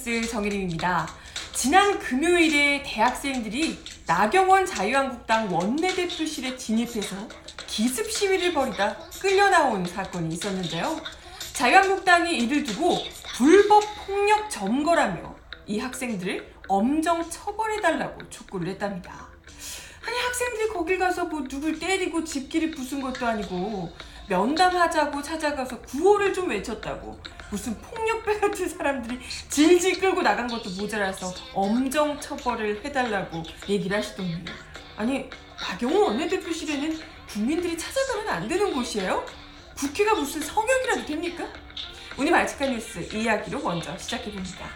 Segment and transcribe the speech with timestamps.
[0.00, 1.06] 뉴스 정혜림입니다.
[1.52, 7.16] 지난 금요일에 대학생들이 나경원 자유한국당 원내대표실에 진입해서
[7.66, 10.98] 기습 시위를 벌이다 끌려 나온 사건이 있었는데요.
[11.52, 12.96] 자유한국당이 이를 두고
[13.36, 15.36] 불법 폭력 점거라며
[15.66, 19.28] 이 학생들을 엄정 처벌해달라고 촉구를 했답니다.
[20.06, 23.92] 아니 학생들이 거길 가서 뭐 누굴 때리고 집기를 부순 것도 아니고
[24.30, 27.18] 면담하자고 찾아가서 구호를 좀 외쳤다고
[27.50, 34.44] 무슨 폭력배 같은 사람들이 질질 끌고 나간 것도 모자라서 엄정 처벌을 해달라고 얘기를 하시더니
[34.96, 39.26] 아니 박영호 원내대표실에는 국민들이 찾아가면 안 되는 곳이에요?
[39.76, 41.44] 국회가 무슨 성역이라도 됩니까?
[42.16, 44.68] 오늘 발칙한 뉴스 이야기로 먼저 시작해봅니다.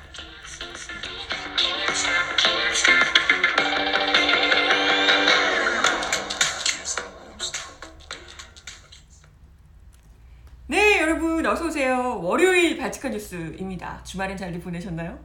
[11.55, 12.20] 어서 오세요.
[12.20, 14.02] 월요일 바치카 뉴스입니다.
[14.02, 15.16] 주말엔 잘들 보내셨나요?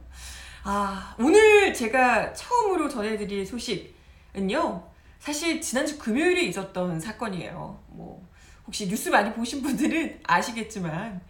[0.62, 4.88] 아 오늘 제가 처음으로 전해드릴 소식은요.
[5.18, 7.82] 사실 지난주 금요일에 있었던 사건이에요.
[7.88, 8.24] 뭐
[8.64, 11.20] 혹시 뉴스 많이 보신 분들은 아시겠지만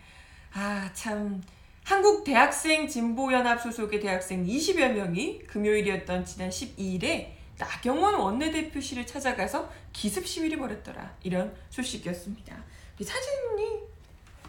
[0.52, 1.42] 아 참
[1.82, 10.58] 한국 대학생 진보연합 소속의 대학생 20여 명이 금요일이었던 지난 12일에 나경원 원내대표실을 찾아가서 기습 시위를
[10.58, 12.54] 벌였더라 이런 소식이었습니다.
[13.02, 13.89] 사진이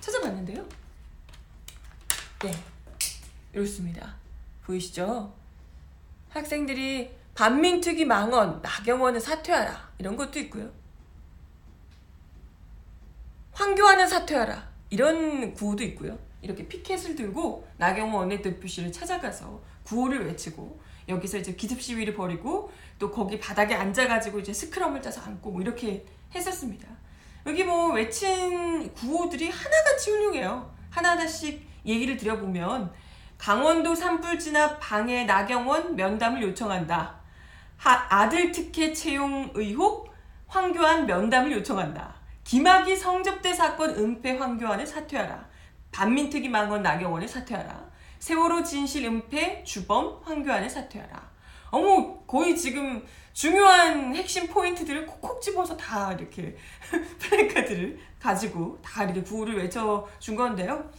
[0.01, 0.67] 찾아봤는데요.
[2.43, 2.51] 네,
[3.53, 4.15] 이렇습니다.
[4.65, 5.33] 보이시죠?
[6.29, 10.71] 학생들이 반민특위 망언, 나경원은 사퇴하라 이런 것도 있고요.
[13.53, 16.17] 황교안은 사퇴하라 이런 구호도 있고요.
[16.41, 23.39] 이렇게 피켓을 들고 나경원 원내대표실을 찾아가서 구호를 외치고 여기서 이제 기습 시위를 벌이고 또 거기
[23.39, 26.87] 바닥에 앉아가지고 이제 스크럼을 짜서 앉고 뭐 이렇게 했었습니다.
[27.45, 30.71] 여기 뭐 외친 구호들이 하나같이 훌륭해요.
[30.89, 32.91] 하나하나씩 얘기를 드려보면
[33.37, 37.19] 강원도 산불 진압 방해 나경원 면담을 요청한다.
[37.77, 40.13] 하, 아들 특혜 채용 의혹
[40.47, 42.13] 황교안 면담을 요청한다.
[42.43, 45.49] 김학의 성접대 사건 은폐 황교안을 사퇴하라.
[45.91, 47.89] 반민특위 망원 나경원을 사퇴하라.
[48.19, 51.31] 세월호 진실 은폐 주범 황교안을 사퇴하라.
[51.71, 53.03] 어머 거의 지금
[53.33, 56.55] 중요한 핵심 포인트들을 콕콕 집어서 다 이렇게
[57.19, 60.89] 플래카드를 가지고 다 이렇게 구호를 외쳐준 건데요.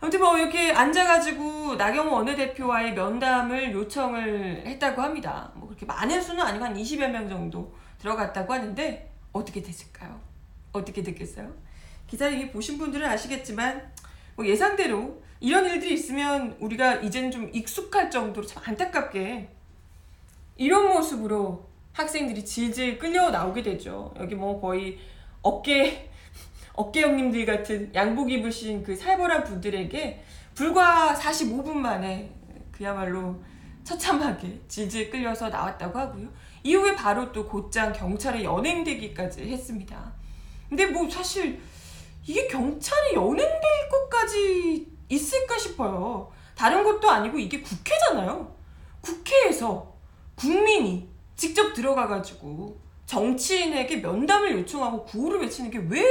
[0.00, 5.50] 아무튼 뭐 이렇게 앉아가지고 나경원 원내대표와의 면담을 요청을 했다고 합니다.
[5.54, 10.20] 뭐 그렇게 많은 수는 아니고 한 20여 명 정도 들어갔다고 하는데 어떻게 됐을까요?
[10.72, 11.52] 어떻게 됐겠어요?
[12.06, 13.92] 기사 이미 보신 분들은 아시겠지만
[14.36, 19.48] 뭐 예상대로 이런 일들이 있으면 우리가 이제는 좀 익숙할 정도로 참 안타깝게
[20.58, 24.12] 이런 모습으로 학생들이 질질 끌려 나오게 되죠.
[24.18, 24.98] 여기 뭐 거의
[25.40, 26.10] 어깨
[26.74, 30.22] 어깨 형님들 같은 양복 입으신 그 살벌한 분들에게
[30.54, 32.30] 불과 45분 만에
[32.72, 33.40] 그야말로
[33.84, 36.28] 처참하게 질질 끌려서 나왔다고 하고요.
[36.64, 40.12] 이후에 바로 또 곧장 경찰에 연행되기까지 했습니다.
[40.68, 41.60] 근데 뭐 사실
[42.26, 46.30] 이게 경찰에 연행될 것까지 있을까 싶어요.
[46.56, 48.54] 다른 것도 아니고 이게 국회잖아요.
[49.00, 49.87] 국회에서
[50.38, 56.04] 국민이 직접 들어가가지고 정치인에게 면담을 요청하고 구호를 외치는 게 왜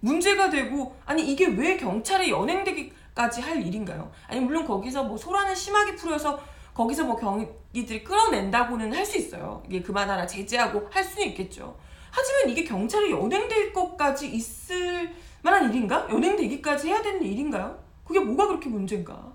[0.00, 4.10] 문제가 되고 아니 이게 왜 경찰에 연행되기까지 할 일인가요?
[4.28, 6.38] 아니 물론 거기서 뭐 소란을 심하게 풀어서
[6.74, 9.62] 거기서 뭐 경기들이 끌어낸다고는 할 수 있어요.
[9.68, 11.76] 이게 그만하라 제재하고 할 수는 있겠죠.
[12.10, 15.10] 하지만 이게 경찰에 연행될 것까지 있을
[15.42, 16.06] 만한 일인가?
[16.10, 17.82] 연행되기까지 해야 되는 일인가요?
[18.04, 19.32] 그게 뭐가 그렇게 문제인가?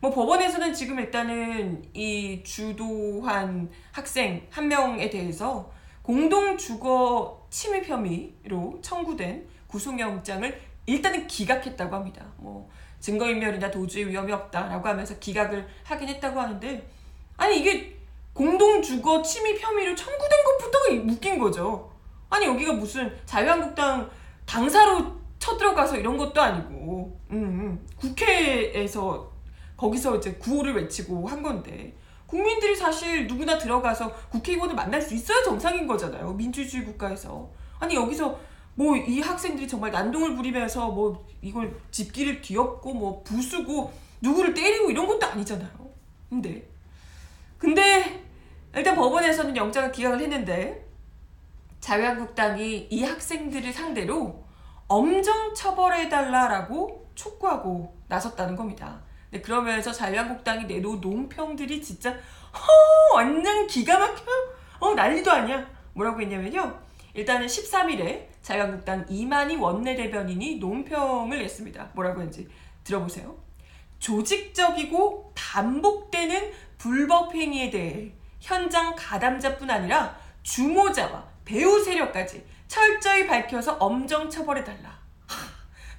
[0.00, 5.70] 뭐 법원에서는 지금 일단은 이 주도한 학생 한 명에 대해서
[6.02, 12.26] 공동 주거 침입 혐의로 청구된 구속영장을 일단은 기각했다고 합니다.
[12.36, 12.68] 뭐
[13.00, 16.86] 증거인멸이나 도주의 위험이 없다라고 하면서 기각을 하긴 했다고 하는데
[17.36, 17.96] 아니 이게
[18.32, 21.90] 공동 주거 침입 혐의로 청구된 것부터가 웃긴 거죠.
[22.28, 24.10] 아니 여기가 무슨 자유한국당
[24.44, 27.86] 당사로 쳐들어가서 이런 것도 아니고 음, 음.
[27.96, 29.30] 국회에서
[29.76, 31.94] 거기서 이제 구호를 외치고 한 건데
[32.26, 36.32] 국민들이 사실 누구나 들어가서 국회의원을 만날 수 있어야 정상인 거잖아요.
[36.32, 37.50] 민주주의 국가에서.
[37.78, 38.38] 아니 여기서
[38.76, 45.06] 뭐 이 학생들이 정말 난동을 부리면서 뭐 이걸 집기를 뒤엎고 뭐 부수고 누구를 때리고 이런
[45.06, 45.70] 것도 아니잖아요.
[46.28, 46.68] 근데
[47.58, 48.24] 근데
[48.74, 50.84] 일단 법원에서는 영장을 기각을 했는데
[51.80, 54.42] 자유한국당이 이 학생들을 상대로
[54.88, 59.00] 엄정 처벌해달라라고 촉구하고 나섰다는 겁니다.
[59.34, 64.54] 네, 그러면서 자유한국당이 내놓은 논평들이 진짜 허 완전 기가 막혀요.
[64.78, 65.66] 어 난리도 아니야.
[65.92, 66.80] 뭐라고 했냐면요.
[67.14, 71.90] 일단은 13일에 자유한국당 이만희 원내대변인이 논평을 냈습니다.
[71.94, 72.48] 뭐라고 했는지
[72.84, 73.36] 들어보세요.
[73.98, 84.96] 조직적이고 반복되는 불법 행위에 대해 현장 가담자뿐 아니라 주모자와 배우 세력까지 철저히 밝혀서 엄정 처벌해달라.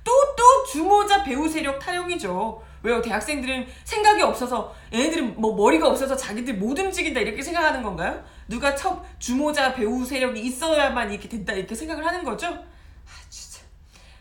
[0.06, 2.62] 또 또 주모자 배우 세력 타령이죠.
[2.86, 3.02] 왜요?
[3.02, 8.24] 대학생들은 생각이 없어서 얘네들은 뭐 머리가 없어서 자기들 못 움직인다 이렇게 생각하는 건가요?
[8.48, 12.48] 누가 첫 주모자 배우 세력이 있어야만 이렇게 된다 이렇게 생각을 하는 거죠?
[12.48, 13.62] 아 진짜.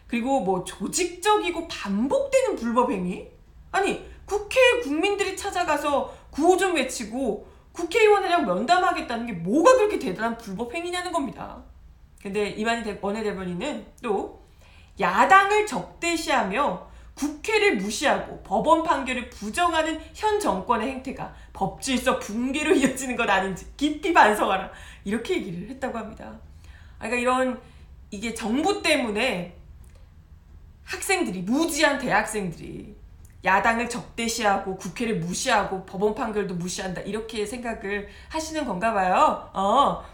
[0.06, 3.28] 그리고 뭐 조직적이고 반복되는 불법 행위?
[3.70, 11.12] 아니 국회에 국민들이 찾아가서 구호 좀 외치고 국회의원이랑 면담하겠다는 게 뭐가 그렇게 대단한 불법 행위냐는
[11.12, 11.62] 겁니다.
[12.22, 14.43] 근데 이만희 원내대변인은 또
[14.99, 23.66] 야당을 적대시하며 국회를 무시하고 법원 판결을 부정하는 현 정권의 행태가 법질서 붕괴로 이어지는 것 아닌지
[23.76, 24.70] 깊이 반성하라
[25.05, 26.38] 이렇게 얘기를 했다고 합니다.
[26.99, 27.61] 그러니까 이런
[28.11, 29.56] 이게 정부 때문에
[30.84, 32.94] 학생들이 무지한 대학생들이
[33.44, 39.50] 야당을 적대시하고 국회를 무시하고 법원 판결도 무시한다 이렇게 생각을 하시는 건가 봐요.
[39.52, 40.05] 어.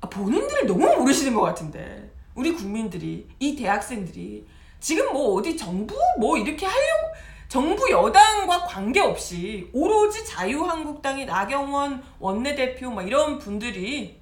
[0.00, 4.46] 아, 본인들이 너무 모르시는 것 같은데 우리 국민들이 이 대학생들이
[4.80, 5.94] 지금 뭐 어디 정부?
[6.18, 7.10] 뭐 이렇게 하려고?
[7.48, 14.20] 정부 여당과 관계없이 오로지 자유한국당의 나경원 원내대표 막 이런 분들이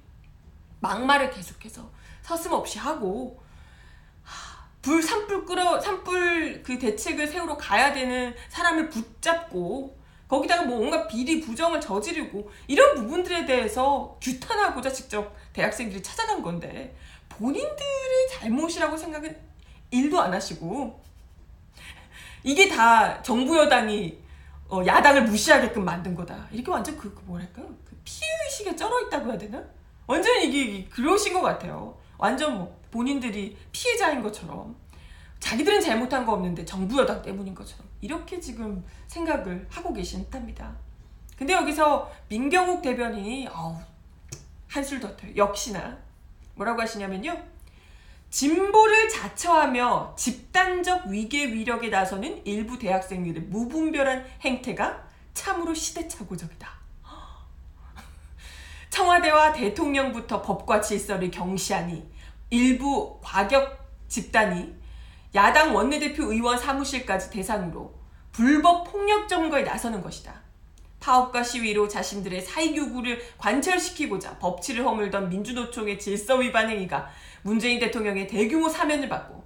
[0.79, 1.89] 막말을 계속해서
[2.23, 3.39] 서슴없이 하고
[4.81, 9.97] 불 산불 끌어 산불 그 대책을 세우러 가야 되는 사람을 붙잡고
[10.27, 16.95] 거기다가 뭐 온갖 비리 부정을 저지르고 이런 부분들에 대해서 규탄하고자 직접 대학생들이 찾아간 건데
[17.29, 19.48] 본인들의 잘못이라고 생각은
[19.91, 21.01] 일도 안 하시고
[22.43, 24.17] 이게 다 정부 여당이
[24.69, 26.47] 어, 야당을 무시하게끔 만든 거다.
[26.51, 29.63] 이렇게 완전 그, 그 뭐랄까 그 피의식에 쩔어 있다고 해야 되나?
[30.05, 31.97] 완전 이게 그러신 것 같아요.
[32.17, 34.75] 완전 뭐 본인들이 피해자인 것처럼
[35.39, 40.75] 자기들은 잘못한 거 없는데 정부 여당 때문인 것처럼 이렇게 지금 생각을 하고 계신답니다.
[41.37, 43.77] 근데 여기서 민경욱 대변인이 어우,
[44.67, 45.35] 한술 더 터요.
[45.35, 45.97] 역시나
[46.55, 47.41] 뭐라고 하시냐면요.
[48.29, 56.69] 진보를 자처하며 집단적 위계 위력에 나서는 일부 대학생들의 무분별한 행태가 참으로 시대착오적이다.
[58.89, 62.07] 청와대와 대통령부터 법과 질서를 경시하니
[62.51, 64.75] 일부 과격 집단이
[65.35, 67.93] 야당 원내대표 의원 사무실까지 대상으로
[68.31, 70.48] 불법 폭력 점거에 나서는 것이다.
[70.99, 77.09] 파업과 시위로 자신들의 사익요구를 관철시키고자 법치를 허물던 민주노총의 질서 위반 행위가
[77.41, 79.43] 문재인 대통령의 대규모 사면을 받고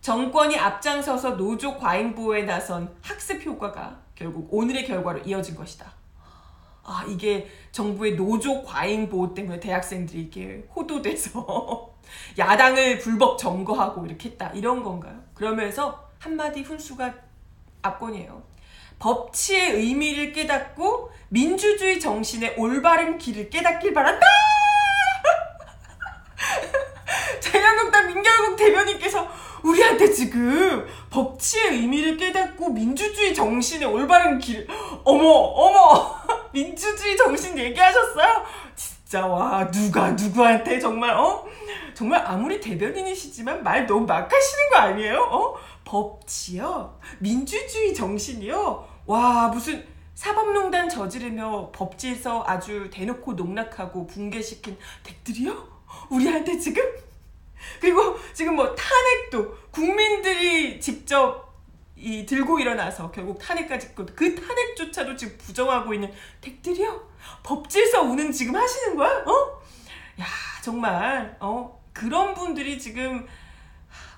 [0.00, 5.92] 정권이 앞장서서 노조 과잉 보호에 나선 학습 효과가 결국 오늘의 결과로 이어진 것이다.
[6.84, 11.94] 아, 이게 정부의 노조 과잉 보호 때문에 대학생들이 이게 호도돼서
[12.36, 14.50] 야당을 불법 점거하고 이렇게 했다.
[14.50, 15.22] 이런 건가요?
[15.34, 17.14] 그러면서 한마디 훈수가
[17.82, 18.42] 압권이에요.
[19.02, 24.24] 법치의 의미를 깨닫고 민주주의 정신의 올바른 길을 깨닫길 바란다!
[27.40, 29.28] 자유한국당 민결국 대변인께서
[29.64, 34.68] 우리한테 지금 법치의 의미를 깨닫고 민주주의 정신의 올바른 길,
[35.02, 36.14] 어머, 어머!
[36.54, 38.44] 민주주의 정신 얘기하셨어요?
[38.76, 41.44] 진짜, 와, 누가, 누구한테 정말, 어?
[41.94, 45.22] 정말 아무리 대변인이시지만 말 너무 막 하시는 거 아니에요?
[45.22, 45.56] 어?
[45.84, 47.00] 법치요?
[47.18, 48.91] 민주주의 정신이요?
[49.06, 55.68] 와, 무슨 사법농단 저지르며 법질서 아주 대놓고 농락하고 붕괴시킨 댁들이요?
[56.10, 56.82] 우리한테 지금?
[57.80, 61.52] 그리고 지금 뭐 탄핵도 국민들이 직접
[61.96, 67.08] 이 들고 일어나서 결국 탄핵까지 그 탄핵조차도 지금 부정하고 있는 댁들이요?
[67.42, 69.10] 법질서 우는 지금 하시는 거야?
[69.24, 69.62] 어?
[70.20, 70.26] 야
[70.62, 73.26] 정말 어 그런 분들이 지금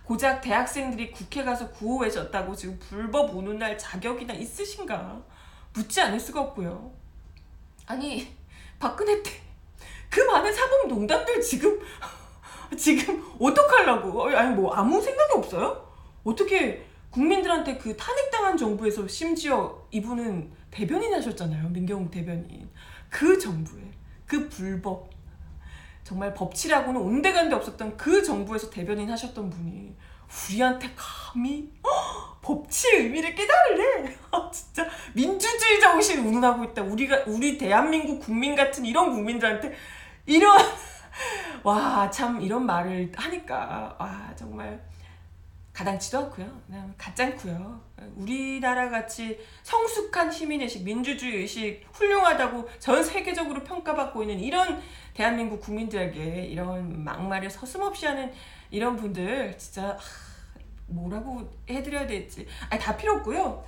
[0.05, 5.23] 고작 대학생들이 국회 가서 구호해줬다고 지금 불법 우는 날 자격이나 있으신가
[5.73, 6.93] 묻지 않을 수가 없고요.
[7.87, 8.29] 아니
[8.79, 9.45] 박근혜 때
[10.15, 11.81] 그 많은 사법 농단들 지금
[12.79, 15.93] 지금 어떡하려고 아니 뭐 아무 생각이 없어요?
[16.23, 21.69] 어떻게 국민들한테 그 탄핵당한 정부에서 심지어 이분은 대변인 하셨잖아요.
[21.71, 22.69] 민경욱 대변인.
[23.11, 23.83] 그 정부에
[24.25, 25.11] 그 불법
[26.05, 29.97] 정말 법치라고는 온데간데 없었던 그 정부에서 대변인 하셨던 분이
[30.51, 31.71] 우리한테 감히
[32.43, 34.17] 법치의 의미를 깨달으래.
[34.53, 36.83] 진짜 민주주의 정신 운운하고 있다.
[36.83, 39.75] 우리가 우리 대한민국 국민 같은 이런 국민들한테
[40.27, 40.57] 이런
[41.65, 44.81] 와 참 이런 말을 하니까 와 정말
[45.75, 46.47] 가당치도 않고요.
[46.67, 47.81] 그냥 가짱고요.
[48.15, 54.81] 우리나라 같이 성숙한 시민의식, 민주주의 의식 훌륭하다고 전 세계적으로 평가받고 있는 이런
[55.13, 58.33] 대한민국 국민들에게 이런 막말을 서슴없이 하는
[58.71, 59.99] 이런 분들 진짜
[60.87, 63.65] 뭐라고 해드려야 될지 아니 다 필요 없고요.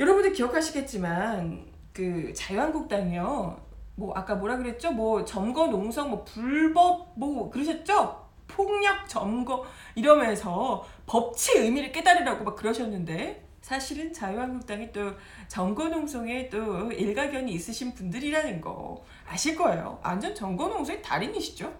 [0.00, 3.70] 여러분들 기억하시겠지만 그 자유한국당이요.
[3.94, 4.90] 뭐 아까 뭐라 그랬죠?
[4.90, 8.30] 뭐 점거 농성 뭐 불법 뭐 그러셨죠?
[8.50, 15.12] 폭력 점거 이러면서 법치 의미를 깨달으라고 막 그러셨는데 사실은 자유한국당이 또
[15.48, 19.98] 점거농성에 또 일가견이 있으신 분들이라는 거 아실 거예요.
[20.04, 21.74] 완전 점거농성의 달인이시죠.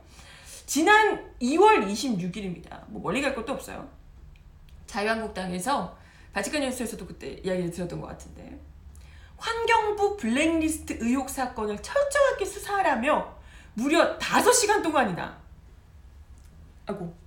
[0.66, 2.84] 지난 2월 26일입니다.
[2.88, 3.88] 뭐 멀리 갈 것도 없어요.
[4.87, 5.96] 자유한국당에서
[6.32, 8.60] 바치칸 뉴스에서도 그때 이야기를 들었던 것 같은데
[9.37, 13.37] 환경부 블랙리스트 의혹 사건을 철저하게 수사하라며
[13.75, 15.40] 무려 5시간 동안이나
[16.87, 17.19] 아고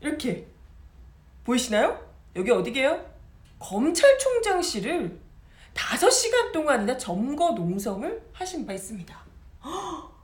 [0.00, 0.46] 이렇게
[1.44, 1.98] 보이시나요?
[2.36, 3.04] 여기 어디게요?
[3.58, 5.18] 검찰총장실을
[5.74, 9.16] 5시간 동안이나 점거 농성을 하신 바 있습니다.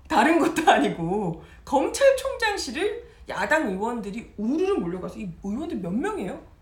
[0.08, 6.53] 다른 것도 아니고 검찰총장실을 야당 의원들이 우르르 몰려가서 이 의원들 몇 명이에요?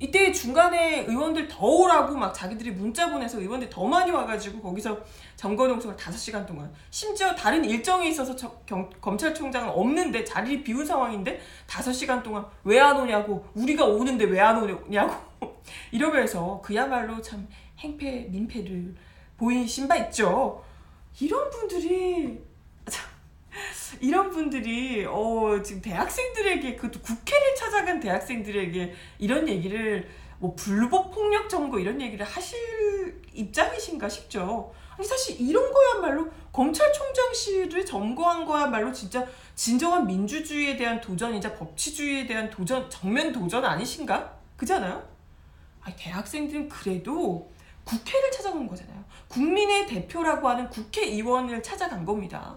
[0.00, 4.96] 이때 중간에 의원들 더 오라고 막 자기들이 문자 보내서 의원들 더 많이 와가지고 거기서
[5.34, 6.72] 점거농성을 5시간 동안.
[6.90, 12.96] 심지어 다른 일정이 있어서 저, 경, 검찰총장은 없는데 자리를 비운 상황인데 5시간 동안 왜 안
[12.96, 15.14] 오냐고 우리가 오는데 왜 안 오냐고.
[15.90, 18.94] 이러면서 그야말로 참 행패 민폐를
[19.36, 20.62] 보이신 바 있죠.
[21.20, 22.40] 이런 분들이
[24.00, 31.78] 이런 분들이 어 지금 대학생들에게 그것도 국회를 찾아간 대학생들에게 이런 얘기를 뭐 불법 폭력 정거
[31.78, 34.72] 이런 얘기를 하실 입장이신가 싶죠.
[34.96, 42.88] 아니 사실 이런 거야말로 검찰총장실을 점거한 거야말로 진짜 진정한 민주주의에 대한 도전이자 법치주의에 대한 도전
[42.90, 44.38] 정면 도전 아니신가?
[44.56, 45.02] 그잖아요.
[45.82, 47.50] 아니 대학생들은 그래도
[47.84, 49.02] 국회를 찾아간 거잖아요.
[49.28, 52.56] 국민의 대표라고 하는 국회의원을 찾아간 겁니다.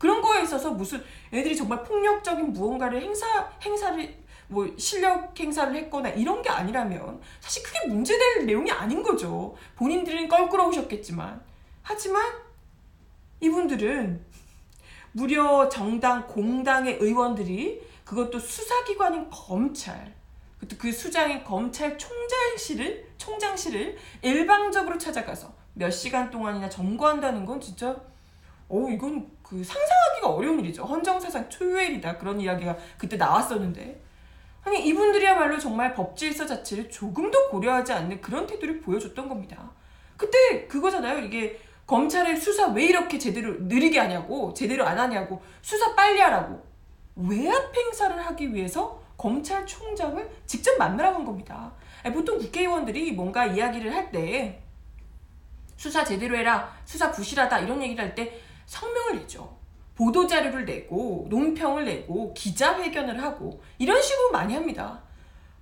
[0.00, 6.40] 그런 거에 있어서 무슨 애들이 정말 폭력적인 무언가를 행사 행사를 뭐 실력 행사를 했거나 이런
[6.40, 9.54] 게 아니라면 사실 그게 문제될 내용이 아닌 거죠.
[9.76, 11.42] 본인들은 껄끄러우셨겠지만
[11.82, 12.32] 하지만
[13.40, 14.24] 이분들은
[15.12, 20.14] 무려 정당 공당의 의원들이 그것도 수사기관인 검찰
[20.60, 27.94] 그것도 그 수장인 검찰 총장실을 총장실을 일방적으로 찾아가서 몇 시간 동안이나 점거한다는 건 진짜
[28.70, 30.84] 어 이건 그 상상하기가 어려운 일이죠.
[30.84, 32.16] 헌정사상 초유의 일이다.
[32.18, 34.00] 그런 이야기가 그때 나왔었는데
[34.62, 39.72] 아니 이분들이야말로 정말 법질서 자체를 조금도 고려하지 않는 그런 태도를 보여줬던 겁니다.
[40.16, 41.18] 그때 그거잖아요.
[41.24, 46.64] 이게 검찰의 수사 왜 이렇게 제대로 느리게 하냐고 제대로 안 하냐고 수사 빨리 하라고
[47.16, 51.72] 외압 행사를 하기 위해서 검찰총장을 직접 만나러 간 겁니다.
[52.14, 54.62] 보통 국회의원들이 뭔가 이야기를 할 때
[55.76, 58.38] 수사 제대로 해라, 수사 부실하다 이런 얘기를 할 때
[58.70, 59.58] 성명을 내죠.
[59.96, 65.02] 보도자료를 내고 논평을 내고 기자회견을 하고 이런 식으로 많이 합니다.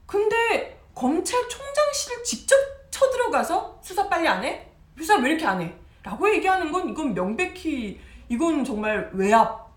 [0.05, 2.55] 근데 검찰총장실을 직접
[2.91, 4.69] 쳐들어가서 수사 빨리 안 해?
[4.99, 5.75] 수사 왜 이렇게 안 해?
[6.03, 7.99] 라고 얘기하는 건 이건 명백히
[8.29, 9.73] 이건 정말 외압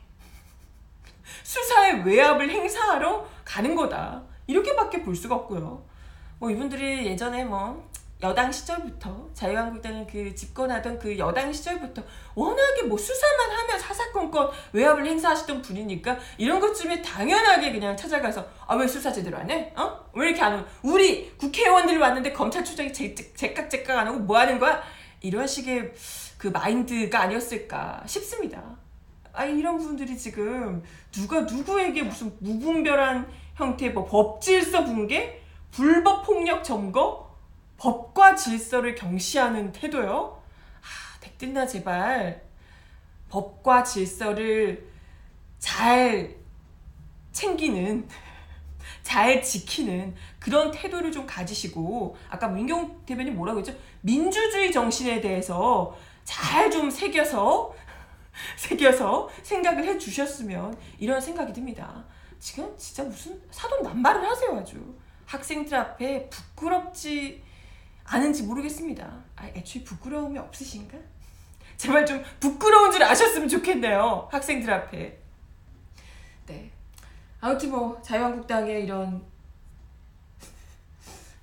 [1.43, 4.23] 수사의 외압을 행사하러 가는 거다.
[4.45, 5.85] 이렇게밖에 볼 수가 없고요.
[6.37, 7.89] 뭐 이분들이 예전에 뭐
[8.23, 12.03] 여당 시절부터 자유한국당은 그 집권하던 그 여당 시절부터
[12.35, 18.87] 워낙에 뭐 수사만 하면 사사건건 외압을 행사하시던 분이니까 이런 것쯤에 당연하게 그냥 찾아가서 아 왜
[18.87, 19.73] 수사 제대로 안 해?
[19.75, 20.05] 어?
[20.13, 20.65] 왜 이렇게 안 오?
[20.83, 22.93] 우리 국회의원들이 왔는데 검찰총장이
[23.35, 24.81] 제깍제깍 안 하고 뭐 하는 거야?
[25.21, 25.93] 이런 식의
[26.37, 28.61] 그 마인드가 아니었을까 싶습니다.
[29.33, 37.30] 아 이런 분들이 지금 누가 누구에게 무슨 무분별한 형태의 뭐 법질서 붕괴, 불법 폭력 점거
[37.81, 40.39] 법과 질서를 경시하는 태도요.
[40.81, 42.43] 아, 백든나 제발
[43.27, 44.87] 법과 질서를
[45.57, 46.35] 잘
[47.31, 48.07] 챙기는
[49.01, 53.73] 잘 지키는 그런 태도를 좀 가지시고 아까 민경 대변인 뭐라고 했죠?
[54.01, 57.73] 민주주의 정신에 대해서 잘 좀 새겨서
[58.57, 62.05] 새겨서 생각을 해 주셨으면 이런 생각이 듭니다.
[62.39, 64.95] 지금 진짜 무슨 사돈 남발을 하세요 아주
[65.25, 67.43] 학생들 앞에 부끄럽지
[68.05, 69.23] 않은지 모르겠습니다.
[69.35, 70.97] 아, 애초에 부끄러움이 없으신가?
[71.77, 74.27] 제발 좀 부끄러운 줄 아셨으면 좋겠네요.
[74.31, 75.17] 학생들 앞에.
[76.45, 76.71] 네.
[77.39, 79.23] 아무튼 뭐 자유한국당의 이런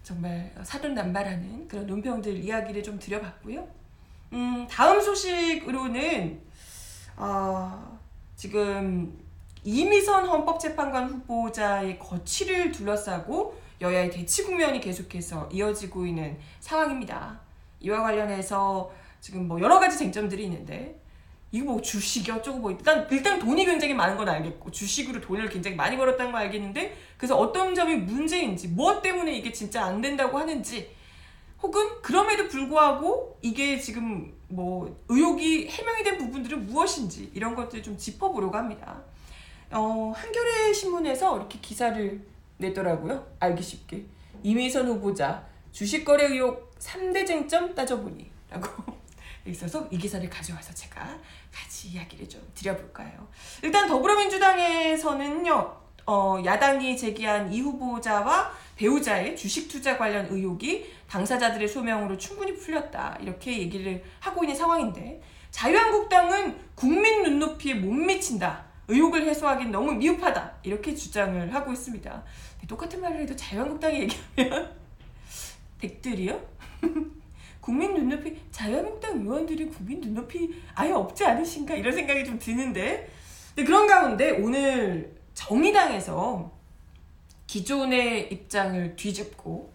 [0.04, 3.68] 정말 사돈남발하는 그런 논평들 이야기를 좀 드려봤고요.
[4.32, 6.40] 음, 다음 소식으로는
[7.16, 7.98] 어,
[8.36, 9.18] 지금
[9.64, 17.40] 이미선 헌법재판관 후보자의 거취를 둘러싸고 여야의 대치 국면이 계속해서 이어지고 있는 상황입니다.
[17.80, 21.00] 이와 관련해서 지금 뭐 여러 가지 쟁점들이 있는데
[21.50, 25.76] 이거 뭐 주식이 어쩌고 뭐 일단 일단 돈이 굉장히 많은 건 알겠고 주식으로 돈을 굉장히
[25.76, 30.90] 많이 벌었다는 거 알겠는데 그래서 어떤 점이 문제인지 무엇 때문에 이게 진짜 안 된다고 하는지
[31.62, 38.56] 혹은 그럼에도 불구하고 이게 지금 뭐 의혹이 해명이 된 부분들은 무엇인지 이런 것들 좀 짚어보려고
[38.56, 39.02] 합니다.
[39.70, 42.24] 어, 한겨레 신문에서 이렇게 기사를
[42.58, 43.26] 냈더라고요.
[43.40, 44.04] 알기 쉽게.
[44.42, 48.68] 이미선 후보자 주식 거래 의혹 3대 쟁점 따져보니 라고
[49.46, 51.18] 있어서 이 기사를 가져와서 제가
[51.52, 53.26] 같이 이야기를 좀 드려볼까요.
[53.62, 55.78] 일단 더불어민주당에서는요.
[56.06, 63.18] 어, 야당이 제기한 이 후보자와 배우자의 주식 투자 관련 의혹이 당사자들의 소명으로 충분히 풀렸다.
[63.20, 68.67] 이렇게 얘기를 하고 있는 상황인데 자유한국당은 국민 눈높이에 못 미친다.
[68.88, 70.54] 의혹을 해소하기는 너무 미흡하다.
[70.62, 72.24] 이렇게 주장을 하고 있습니다.
[72.66, 74.76] 똑같은 말을 해도 자유한국당이 얘기하면
[75.80, 76.40] 댁들이요?
[77.60, 83.10] 국민 눈높이 자유한국당 의원들이 국민 눈높이 아예 없지 않으신가 이런 생각이 좀 드는데
[83.56, 86.50] 그런 가운데 오늘 정의당에서
[87.46, 89.72] 기존의 입장을 뒤집고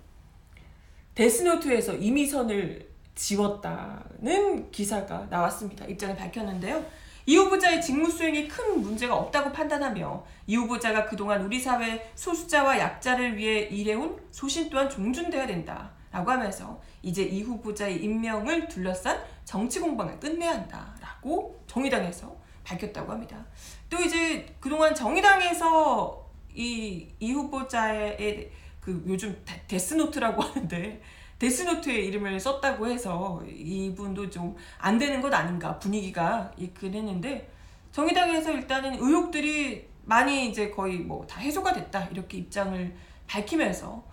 [1.16, 5.86] 데스노트에서 이미선을 지웠다는 기사가 나왔습니다.
[5.86, 6.84] 입장을 밝혔는데요.
[7.26, 13.38] 이 후보자의 직무 수행에 큰 문제가 없다고 판단하며 이 후보자가 그동안 우리 사회 소수자와 약자를
[13.38, 15.92] 위해 일해온 소신 또한 존중돼야 된다.
[16.12, 20.96] 라고 하면서 이제 이 후보자의 임명을 둘러싼 정치 공방을 끝내야 한다.
[21.02, 23.44] 라고 정의당에서 밝혔다고 합니다.
[23.90, 31.02] 또 이제 그동안 정의당에서 이, 이 후보자의 그 요즘 데스노트라고 하는데
[31.44, 37.52] 데스노트에 이름을 썼다고 해서 이분도 좀 안 되는 것 아닌가 분위기가 있긴 했는데
[37.92, 42.96] 정의당에서 일단은 의혹들이 많이 이제 거의 뭐 다 해소가 됐다 이렇게 입장을
[43.28, 44.04] 밝히면서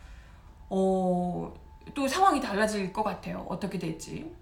[0.71, 1.55] 어,
[1.95, 3.47] 또 상황이 달라질 것 같아요.
[3.49, 4.33] 어떻게 될지.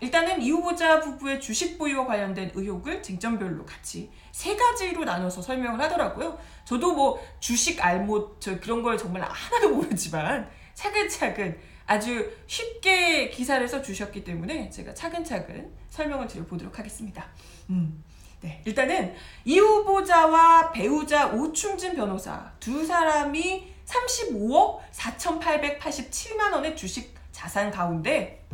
[0.00, 6.38] 일단은 이 후보자 부부의 주식 보유와 관련된 의혹을 쟁점별로 같이 세 가지로 나눠서 설명을 하더라고요.
[6.64, 13.80] 저도 뭐 주식 알못 저 그런 걸 정말 하나도 모르지만 차근차근 아주 쉽게 기사를 써
[13.80, 17.26] 주셨기 때문에 제가 차근차근 설명을 드려보도록 하겠습니다.
[17.70, 18.04] 음.
[18.42, 19.14] 네, 일단은
[19.46, 28.46] 이 후보자와 배우자 오충진 변호사 두 사람이 35억 4,887만 원의 주식 자산 가운데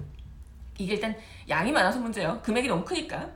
[0.78, 1.16] 이게 일단
[1.48, 2.40] 양이 많아서 문제예요.
[2.40, 3.30] 금액이 너무 크니까.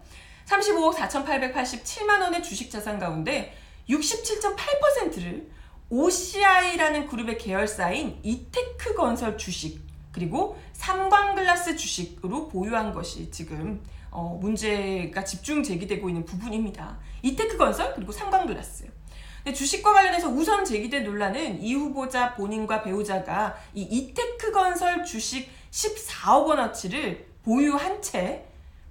[0.47, 3.53] 35억 4,887만 원의 주식 자산 가운데
[3.91, 5.51] 67.8%를
[5.91, 15.63] OCI라는 그룹의 계열사인 이테크 건설 주식 그리고 삼광글라스 주식으로 보유한 것이 지금 어, 문제가 집중
[15.63, 16.99] 제기되고 있는 부분입니다.
[17.23, 18.87] 이테크 건설 그리고 삼광글라스.
[19.55, 27.27] 주식과 관련해서 우선 제기된 논란은 이 후보자 본인과 배우자가 이 이테크 건설 주식 14억 원어치를
[27.45, 28.45] 보유한 채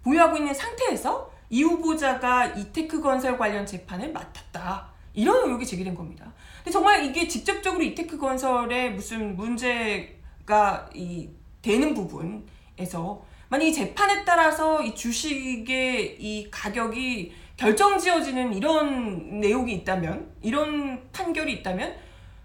[0.03, 4.87] 보유하고 있는 상태에서 이 후보자가 이테크 건설 관련 재판을 맡았다.
[5.13, 6.31] 이런 의혹이 제기된 겁니다.
[6.57, 10.16] 근데 정말 이게 직접적으로 이테크 건설에 무슨 문제
[10.47, 11.29] 가 이
[11.61, 21.11] 되는 부분에서 만약 이 재판에 따라서 이 주식의 이 가격이 결정지어지는 이런 내용이 있다면, 이런
[21.11, 21.95] 판결이 있다면,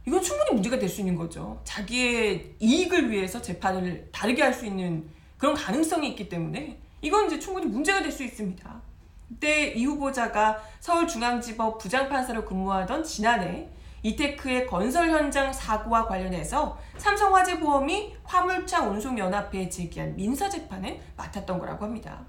[0.06, 1.60] 이건 충분히 문제가 될 수 있는 거죠.
[1.64, 7.66] 자기의 이익을 위해서 재판을 다르게 할 수 있는 그런 가능성이 있기 때문에 이건 이제 충분히
[7.66, 8.82] 문제가 될 수 있습니다.
[9.28, 13.68] 그때 이 후보자가 서울중앙지법 부장판사로 근무하던 지난해
[14.02, 22.24] 이테크의 건설 현장 사고와 관련해서 삼성화재보험이 화물차 운송연합회에 제기한 민사재판을 맡았던 거라고 합니다.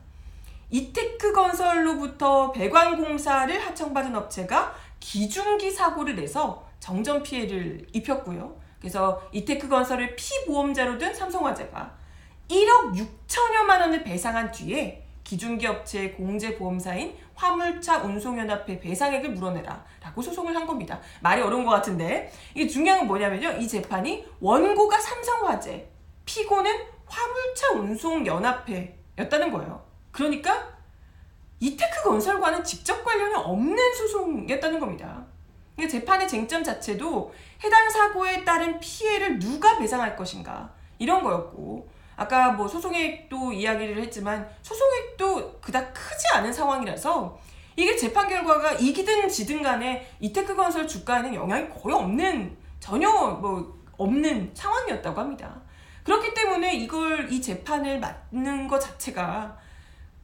[0.69, 8.55] 이테크 건설로부터 배관공사를 하청받은 업체가 기중기 사고를 내서 정전 피해를 입혔고요.
[8.79, 11.95] 그래서 이테크 건설을 피보험자로 든 삼성화재가
[12.49, 20.65] 1억 6천여만 원을 배상한 뒤에 기중기 업체의 공제보험사인 화물차 운송연합회 배상액을 물어내라 라고 소송을 한
[20.65, 20.99] 겁니다.
[21.21, 23.51] 말이 어려운 것 같은데 이게 중요한 건 뭐냐면요.
[23.59, 25.89] 이 재판이 원고가 삼성화재,
[26.25, 26.71] 피고는
[27.05, 29.83] 화물차 운송연합회였다는 거예요.
[30.11, 30.73] 그러니까
[31.59, 35.25] 이테크 건설과는 직접 관련이 없는 소송이었다는 겁니다.
[35.75, 42.67] 그러니까 재판의 쟁점 자체도 해당 사고에 따른 피해를 누가 배상할 것인가 이런 거였고 아까 뭐
[42.67, 47.39] 소송액도 이야기를 했지만 소송액도 그닥 크지 않은 상황이라서
[47.75, 54.51] 이게 재판 결과가 이기든 지든 간에 이테크 건설 주가에는 영향이 거의 없는 전혀 뭐 없는
[54.53, 55.61] 상황이었다고 합니다.
[56.03, 59.57] 그렇기 때문에 이걸 이 재판을 맡는 것 자체가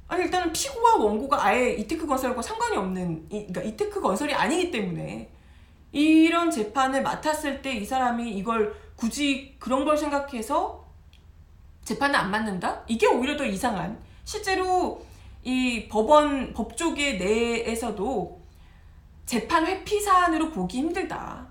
[0.07, 5.31] 아니 일단은 피고와 원고가 아예 이테크 건설과 상관이 없는 이, 그러니까 이테크 건설이 아니기 때문에
[5.91, 10.78] 이런 재판을 맡았을 때 이 사람이 이걸 굳이 그런 걸 생각해서
[11.89, 12.83] 재판을 안 맡는다?
[12.85, 15.03] 이게 오히려 더 이상한 실제로
[15.43, 18.39] 이 법원 법조계 내에서도
[19.25, 21.47] 재판 회피 사안으로 보기 힘들다.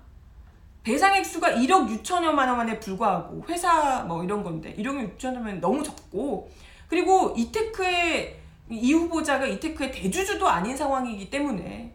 [0.81, 6.49] 배상 액수가 1억 6천여만 원에 불과하고 회사 뭐 이런 건데 1억 6천여면 너무 적고
[6.87, 11.93] 그리고 이테크의 이 후보자가 이테크의 대주주도 아닌 상황이기 때문에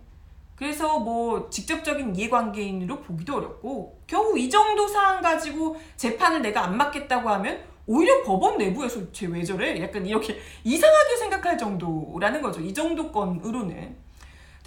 [0.54, 7.30] 그래서 뭐 직접적인 이해관계인으로 보기도 어렵고 겨우 이 정도 사안 가지고 재판을 내가 안 맡겠다고
[7.30, 9.80] 하면 오히려 법원 내부에서 쟤 왜 저래?
[9.80, 12.60] 약간 이렇게 이상하게 생각할 정도라는 거죠.
[12.60, 13.96] 이 정도 건으로는.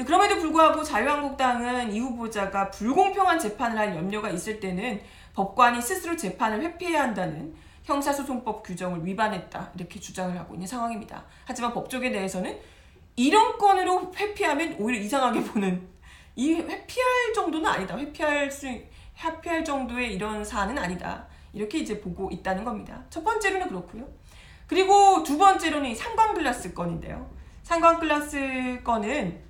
[0.05, 5.01] 그럼에도 불구하고 자유한국당은 이 후보자가 불공평한 재판을 할 염려가 있을 때는
[5.33, 11.23] 법관이 스스로 재판을 회피해야 한다는 형사소송법 규정을 위반했다 이렇게 주장을 하고 있는 상황입니다.
[11.45, 12.59] 하지만 법조계 내에서는
[13.15, 15.87] 이런 건으로 회피하면 오히려 이상하게 보는
[16.35, 17.97] 이 회피할 정도는 아니다.
[17.97, 18.67] 회피할 수
[19.17, 21.25] 회피할 정도의 이런 사안은 아니다.
[21.57, 23.03] 이렇게 이제 보고 있다는 겁니다.
[23.09, 24.07] 첫 번째로는 그렇고요.
[24.67, 27.29] 그리고 두 번째로는 상광글라스 건인데요.
[27.63, 29.41] 상광글라스 건은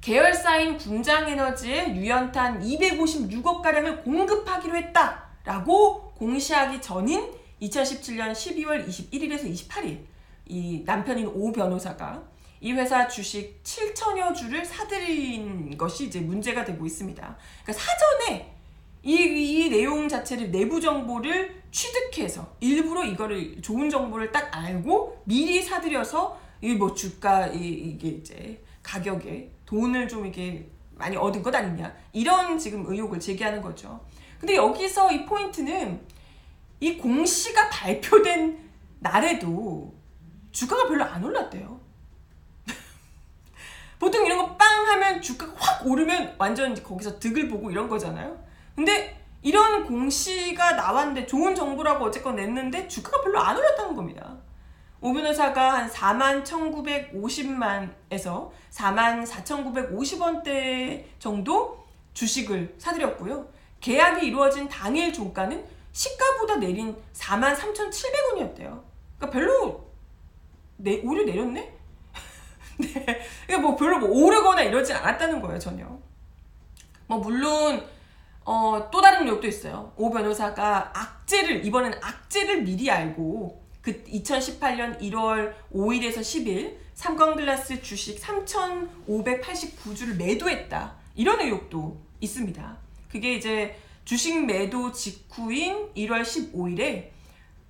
[0.00, 10.00] 계열사인 군장에너지에 유연탄 256억 가량을 공급하기로 했다라고 공시하기 전인 2017년 12월 21일에서 28일
[10.46, 12.22] 이 남편인 오 변호사가
[12.62, 17.36] 이 회사 주식 7천여 주를 사들인 것이 이제 문제가 되고 있습니다.
[17.62, 18.59] 그러니까 사전에
[19.02, 26.38] 이, 이 내용 자체를 내부 정보를 취득해서 일부러 이거를 좋은 정보를 딱 알고 미리 사들여서
[26.62, 32.58] 이 뭐 주가 이, 이게 이제 가격에 돈을 좀 이게 많이 얻은 것 아니냐 이런
[32.58, 33.98] 지금 의혹을 제기하는 거죠.
[34.38, 36.00] 근데 여기서 이 포인트는
[36.80, 38.58] 이 공시가 발표된
[38.98, 39.94] 날에도
[40.52, 41.80] 주가가 별로 안 올랐대요.
[43.98, 48.49] 보통 이런 거 빵 하면 주가가 확 오르면 완전 거기서 득을 보고 이런 거잖아요.
[48.74, 54.36] 근데 이런 공시가 나왔는데 좋은 정보라고 어쨌건 냈는데 주가가 별로 안 올랐다는 겁니다.
[55.00, 63.48] 오 변호사가 한 4만 1,950만에서 4만 4,950원대 정도 주식을 사들였고요.
[63.80, 68.82] 계약이 이루어진 당일 종가는 시가보다 내린 4만 3,700원이었대요.
[69.16, 69.90] 그러니까 별로
[70.76, 71.60] 내, 오히려 내렸네?
[72.78, 73.22] 네.
[73.46, 75.86] 그러니까 뭐 별로 뭐 오르거나 이러진 않았다는 거예요, 전혀.
[77.06, 77.82] 뭐 물론
[78.44, 79.92] 어, 또 다른 의혹도 있어요.
[79.96, 90.16] 오 변호사가 악재를 이번엔 악재를 미리 알고 그 2018년 1월 5일에서 10일 삼광글라스 주식 3,589주를
[90.16, 90.94] 매도했다.
[91.14, 92.76] 이런 의혹도 있습니다.
[93.10, 97.10] 그게 이제 주식 매도 직후인 1월 15일에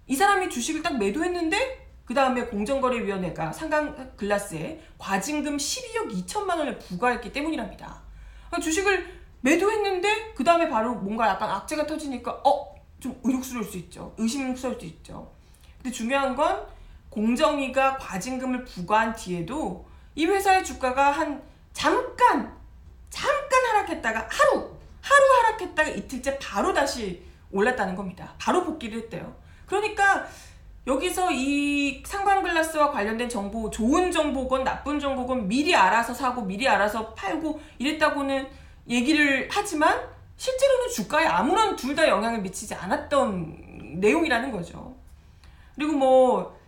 [0.06, 8.02] 이 사람이 주식을 딱 매도했는데 그 다음에 공정거래위원회가 삼광글라스에 과징금 12억 2천만 원을 부과했기 때문이랍니다.
[8.48, 12.74] 그러니까 주식을 매도했는데 그 다음에 바로 뭔가 약간 악재가 터지니까 어?
[12.98, 14.14] 좀 의혹스러울 수 있죠.
[14.18, 15.30] 의심스러울 수 있죠.
[15.78, 16.66] 근데 중요한 건
[17.08, 22.54] 공정위가 과징금을 부과한 뒤에도 이 회사의 주가가 한 잠깐
[23.08, 28.34] 잠깐 하락했다가 하루 하루 하락했다가 이틀째 바로 다시 올랐다는 겁니다.
[28.38, 29.34] 바로 복귀를 했대요.
[29.66, 30.26] 그러니까
[30.86, 37.60] 여기서 이 상광글라스와 관련된 정보 좋은 정보건 나쁜 정보건 미리 알아서 사고 미리 알아서 팔고
[37.78, 38.48] 이랬다고는
[38.88, 40.00] 얘기를 하지만
[40.36, 44.94] 실제로는 주가에 아무런 둘 다 영향을 미치지 않았던 내용이라는 거죠.
[45.74, 46.58] 그리고 뭐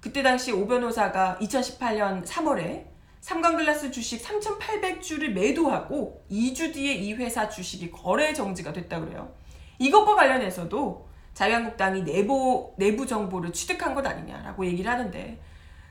[0.00, 2.86] 그때 당시 오 변호사가 2018년 3월에
[3.20, 9.32] 삼광글라스 주식 3,800주를 매도하고 2주 뒤에 이 회사 주식이 거래 정지가 됐다 그래요.
[9.78, 15.38] 이것과 관련해서도 자유한국당이 내부 내부 정보를 취득한 것 아니냐라고 얘기를 하는데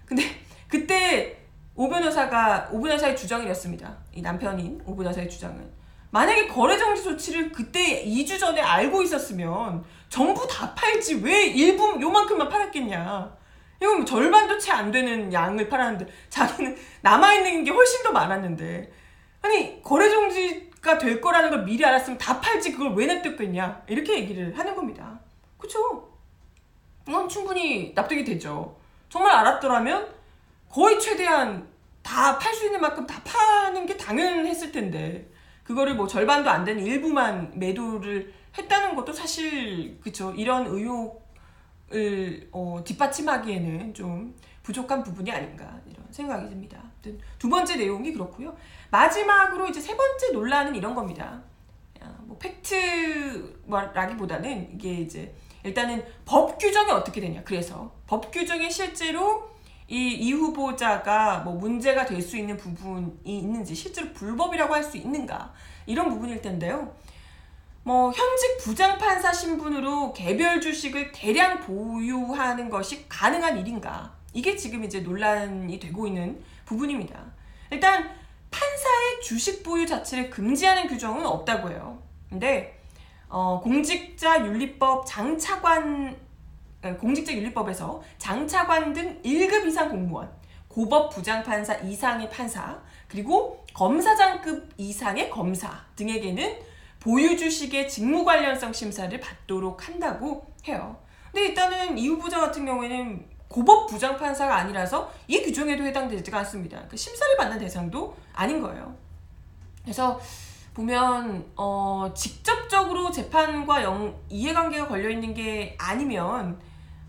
[0.06, 0.24] 근데
[0.68, 1.39] 그때
[1.80, 3.96] 오 변호사가 오 변호사의 주장이었습니다.
[4.12, 5.66] 이 남편인 오 변호사의 주장은
[6.12, 12.50] 만약에 거래 정지 조치를 그때 2주 전에 알고 있었으면 전부 다 팔지 왜 일부 요만큼만
[12.50, 13.34] 팔았겠냐.
[13.82, 18.92] 이건 뭐 절반도 채 안 되는 양을 팔았는데 자기는 남아 있는 게 훨씬 더 많았는데
[19.42, 24.60] 아니 거래 정지가 될 거라는 걸 미리 알았으면 다 팔지 그걸 왜 냅뒀겠냐 이렇게 얘기를
[24.60, 25.18] 하는 겁니다.
[25.58, 26.10] 그쵸?
[27.08, 28.76] 이건 충분히 납득이 되죠.
[29.08, 30.19] 정말 알았더라면
[30.70, 31.68] 거의 최대한
[32.04, 35.30] 다 팔 수 있는 만큼 다 파는 게 당연했을 텐데
[35.64, 43.94] 그거를 뭐 절반도 안 되는 일부만 매도를 했다는 것도 사실 그쵸 이런 의혹을 어, 뒷받침하기에는
[43.94, 46.82] 좀 부족한 부분이 아닌가 이런 생각이 듭니다.
[47.38, 48.56] 두 번째 내용이 그렇고요.
[48.92, 51.44] 마지막으로 이제 세 번째 논란은 이런 겁니다.
[52.24, 57.44] 뭐 팩트라기보다는 이게 이제 일단은 법 규정이 어떻게 되냐.
[57.44, 59.48] 그래서 법 규정에 실제로
[59.90, 65.52] 이, 이 후보자가 뭐 문제가 될 수 있는 부분이 있는지 실제로 불법이라고 할 수 있는가
[65.86, 66.94] 이런 부분일 텐데요.
[67.84, 75.80] 뭐 현직 부장판사 신분으로 개별 주식을 대량 보유하는 것이 가능한 일인가 이게 지금 이제 논란이
[75.80, 77.20] 되고 있는 부분입니다.
[77.72, 78.10] 일단
[78.52, 82.00] 판사의 주식 보유 자체를 금지하는 규정은 없다고 해요.
[82.30, 82.80] 근데
[83.28, 86.16] 어, 공직자 윤리법 장차관
[86.82, 90.32] 공직자 윤리법에서 장차관 등 1급 이상 공무원,
[90.68, 96.60] 고법 부장판사 이상의 판사, 그리고 검사장급 이상의 검사 등에게는
[97.00, 100.98] 보유 주식의 직무 관련성 심사를 받도록 한다고 해요.
[101.32, 106.84] 근데 일단은 이 후보자 같은 경우에는 고법 부장판사가 아니라서 이 규정에도 해당되지가 않습니다.
[106.88, 108.96] 그 심사를 받는 대상도 아닌 거예요.
[109.82, 110.20] 그래서
[110.74, 116.60] 보면 어, 직접적으로 재판과 영, 이해관계가 걸려 있는 게 아니면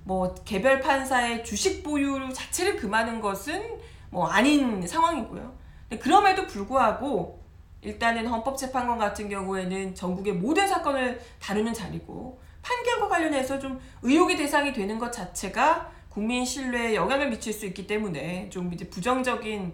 [0.04, 3.78] 뭐 개별 판사의 주식 보유 자체를 금하는 것은
[4.10, 5.58] 뭐 아닌 상황이고요.
[6.00, 7.40] 그럼에도 불구하고
[7.82, 14.98] 일단은 헌법재판관 같은 경우에는 전국의 모든 사건을 다루는 자리고 판결과 관련해서 좀 의혹의 대상이 되는
[14.98, 19.72] 것 자체가 국민 신뢰에 영향을 미칠 수 있기 때문에 좀 이제 부정적인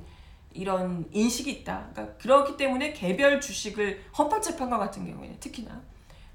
[0.53, 1.89] 이런 인식이 있다.
[1.93, 5.83] 그러니까 그렇기 때문에 개별 주식을 헌법재판관 같은 경우에는 특히나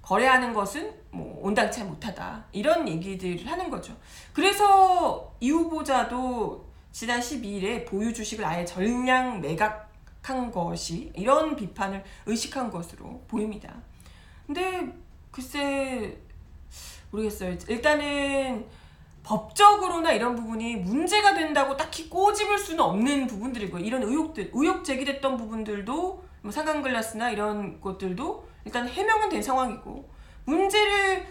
[0.01, 3.95] 거래하는 것은 뭐 온당치 못하다 이런 얘기들을 하는 거죠.
[4.33, 13.21] 그래서 이 후보자도 지난 12일에 보유 주식을 아예 전량 매각한 것이 이런 비판을 의식한 것으로
[13.27, 13.73] 보입니다.
[14.45, 14.93] 근데
[15.31, 16.17] 글쎄
[17.11, 17.57] 모르겠어요.
[17.67, 18.65] 일단은
[19.23, 26.23] 법적으로나 이런 부분이 문제가 된다고 딱히 꼬집을 수는 없는 부분들이고 이런 의혹들 의혹 제기됐던 부분들도
[26.41, 30.09] 뭐 사강글라스나 이런 것들도 일단 해명은 된 상황이고
[30.45, 31.25] 문제를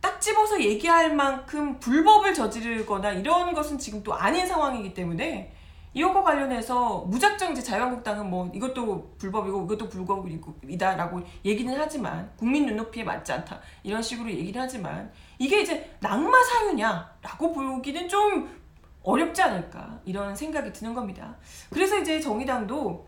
[0.00, 5.52] 딱 집어서 얘기할 만큼 불법을 저지르거나 이런 것은 지금 또 아닌 상황이기 때문에
[5.94, 13.32] 이것과 관련해서 무작정 이제 자유한국당은 뭐 이것도 불법이고 이것도 불법이다라고 얘기는 하지만 국민 눈높이에 맞지
[13.32, 18.48] 않다 이런 식으로 얘기를 하지만 이게 이제 낙마 사유냐라고 보기는 좀
[19.02, 21.34] 어렵지 않을까 이런 생각이 드는 겁니다.
[21.70, 23.07] 그래서 이제 정의당도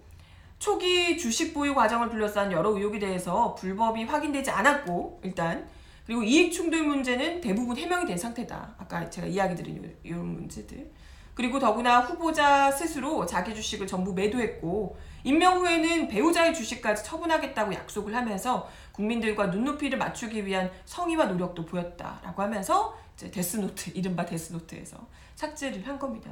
[0.61, 5.67] 초기 주식 보유 과정을 둘러싼 여러 의혹에 대해서 불법이 확인되지 않았고 일단
[6.05, 8.75] 그리고 이익 충돌 문제는 대부분 해명이 된 상태다.
[8.77, 10.91] 아까 제가 이야기 드린 이런 문제들.
[11.35, 18.69] 그리고 더구나 후보자 스스로 자기 주식을 전부 매도했고 임명 후에는 배우자의 주식까지 처분하겠다고 약속을 하면서
[18.93, 24.99] 국민들과 눈높이를 맞추기 위한 성의와 노력도 보였다라고 하면서 이제 데스노트 이른바 데스노트에서
[25.37, 26.31] 삭제를 한 겁니다.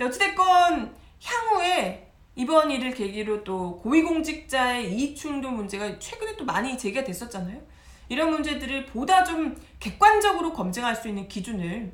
[0.00, 1.93] 어찌됐건 향후에
[2.36, 7.60] 이번 일을 계기로 또 고위공직자의 이익충돌 문제가 최근에 또 많이 제기가 됐었잖아요.
[8.08, 11.92] 이런 문제들을 보다 좀 객관적으로 검증할 수 있는 기준을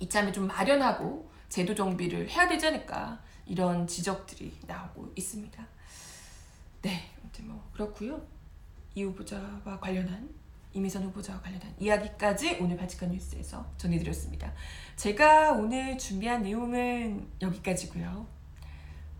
[0.00, 5.66] 이참에 좀 마련하고 제도 정비를 해야 되지 않을까 이런 지적들이 나오고 있습니다.
[6.82, 8.20] 네, 아무튼 뭐 그렇고요.
[8.94, 10.28] 이 후보자와 관련한
[10.72, 14.52] 이미선 후보자와 관련한 이야기까지 오늘 바치칸 뉴스에서 전해드렸습니다.
[14.96, 18.41] 제가 오늘 준비한 내용은 여기까지고요.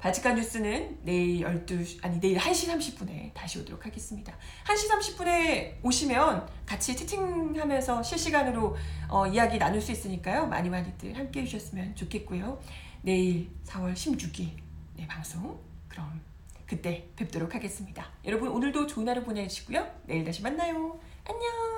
[0.02, 4.36] 바치칸 뉴스는 내일 12시, 아니 내일 1시 30분에 다시 오도록 하겠습니다.
[4.64, 8.76] 1시 30분에 오시면 같이 채팅하면서 실시간으로
[9.08, 10.46] 어, 이야기 나눌 수 있으니까요.
[10.46, 12.60] 많이 많이들 함께 해주셨으면 좋겠고요.
[13.02, 14.50] 내일 4월 16일
[14.96, 16.20] 네, 방송 그럼
[16.66, 18.04] 그때 뵙도록 하겠습니다.
[18.24, 19.88] 여러분 오늘도 좋은 하루 보내시고요.
[20.06, 20.98] 내일 다시 만나요.
[21.24, 21.71] 안녕